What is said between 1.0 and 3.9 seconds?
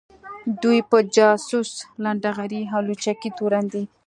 جاسوۍ، لنډغري او لوچکۍ تورن دي